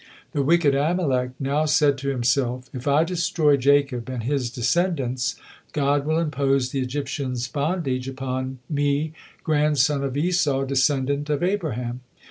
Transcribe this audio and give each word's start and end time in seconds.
The 0.31 0.41
wicked 0.41 0.73
Amalek 0.73 1.29
now 1.39 1.65
said 1.65 1.95
to 1.99 2.09
himself, 2.09 2.67
"If 2.73 2.87
I 2.87 3.03
destroy 3.03 3.55
Jacob 3.55 4.09
and 4.09 4.23
his 4.23 4.49
descendants, 4.49 5.35
God 5.73 6.07
will 6.07 6.17
impose 6.17 6.71
the 6.71 6.79
Egyptians 6.79 7.47
bondage 7.47 8.07
upon, 8.07 8.57
me, 8.67 9.13
grandson 9.43 10.03
of 10.03 10.17
Esau, 10.17 10.65
descendant 10.65 11.29
of 11.29 11.43
Abraham." 11.43 12.01